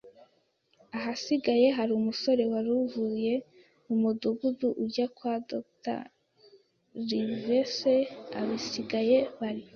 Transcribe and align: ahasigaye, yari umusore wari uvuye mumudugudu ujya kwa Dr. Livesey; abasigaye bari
ahasigaye, 0.97 1.65
yari 1.77 1.91
umusore 1.99 2.43
wari 2.51 2.69
uvuye 2.81 3.33
mumudugudu 3.85 4.67
ujya 4.83 5.05
kwa 5.15 5.33
Dr. 5.49 5.97
Livesey; 7.09 8.01
abasigaye 8.39 9.17
bari 9.39 9.63